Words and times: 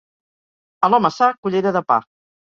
A 0.87 0.89
l'home 0.93 1.13
sa, 1.19 1.29
cullera 1.43 1.75
de 1.79 1.85
pa. 1.93 2.01